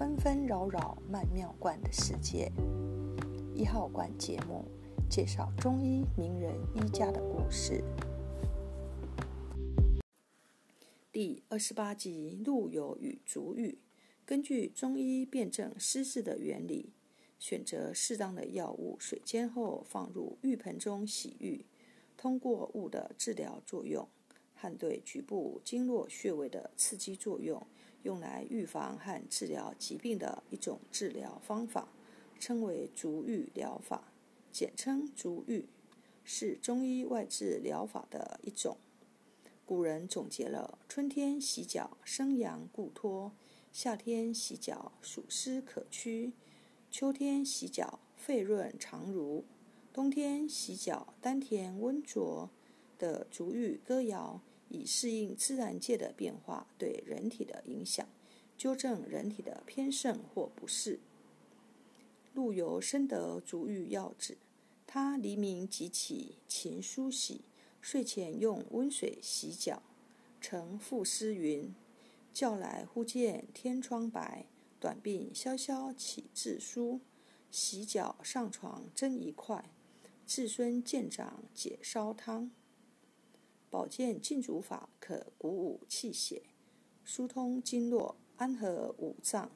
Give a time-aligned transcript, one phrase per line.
[0.00, 2.50] 纷纷扰扰曼妙观的世界。
[3.54, 4.64] 一号馆节目
[5.10, 7.84] 介绍中医名人医家的故事。
[11.12, 13.78] 第二十八集：陆游与足浴。
[14.24, 16.94] 根据中医辨证施治的原理，
[17.38, 21.66] 选择适当的药物水煎后放入浴盆中洗浴，
[22.16, 24.08] 通过物的治疗作用
[24.54, 27.66] 和对局部经络穴位的刺激作用。
[28.02, 31.88] 用来预防和治疗疾病的一种治疗方法，
[32.38, 34.12] 称为足浴疗法，
[34.50, 35.66] 简称足浴，
[36.24, 38.78] 是中医外治疗法的一种。
[39.66, 43.32] 古人总结了：春天洗脚生阳固脱，
[43.72, 46.32] 夏天洗脚暑湿可驱，
[46.90, 49.44] 秋天洗脚肺润肠濡，
[49.92, 52.50] 冬天洗脚丹田温灼
[52.98, 54.40] 的足浴歌谣。
[54.70, 58.08] 以适应自然界的变化对人体的影响，
[58.56, 61.00] 纠正人体的偏盛或不适。
[62.32, 64.38] 陆游深得足浴要旨，
[64.86, 67.42] 他黎明即起勤梳洗，
[67.80, 69.82] 睡前用温水洗脚。
[70.40, 71.74] 曾赋诗云
[72.32, 74.46] ：“觉来忽见天窗白，
[74.78, 77.00] 短鬓萧萧起自梳。
[77.50, 79.70] 洗脚上床真一快，
[80.24, 82.52] 自孙见长解烧汤。”
[83.70, 86.42] 保健静足法可鼓舞气血，
[87.04, 89.52] 疏通经络，安和五脏，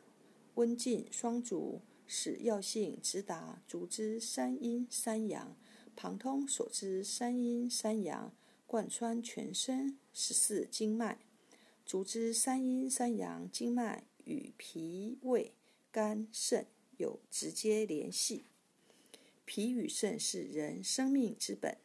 [0.55, 5.57] 温静双足，使药性直达足之三阴三阳，
[5.97, 8.33] 旁通所知三阴三阳，
[8.69, 11.19] 贯穿全身十四经脉。
[11.85, 15.53] 足之三阴三阳经脉与脾胃
[15.91, 18.45] 肝肾有直接联系，
[19.45, 21.77] 脾与肾是人生命之本，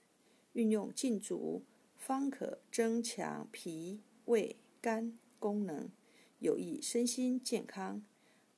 [0.53, 1.63] 运用静足。
[2.09, 5.91] 方可增强脾胃肝功能，
[6.39, 8.01] 有益身心健康。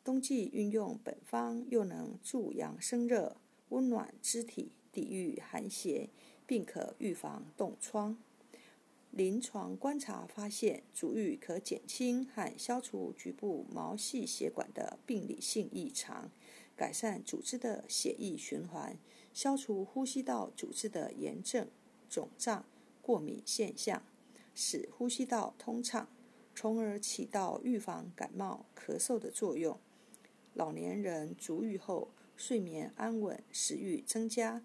[0.05, 3.35] 冬季运用本方，又能助阳生热，
[3.67, 6.09] 温暖肢体，抵御寒邪，
[6.47, 8.17] 并可预防冻疮。
[9.09, 16.31] 临床观察发现，足浴可减轻和消除局部毛细血管的病理性异常，
[16.77, 18.97] 改善组织的血液循环，
[19.33, 21.67] 消除呼吸道组织的炎症、
[22.09, 22.63] 肿胀。
[23.01, 24.03] 过敏现象，
[24.53, 26.07] 使呼吸道通畅，
[26.55, 29.79] 从而起到预防感冒、咳嗽的作用。
[30.53, 34.61] 老年人足浴后，睡眠安稳，食欲增加，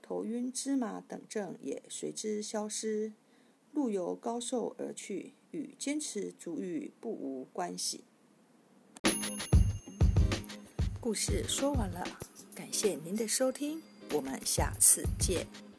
[0.00, 3.12] 头晕、芝麻等症也随之消失。
[3.72, 8.04] 陆游高寿而去，与坚持足浴不无关系。
[11.00, 12.06] 故事说完了，
[12.54, 15.73] 感谢您的收听，我们下次见。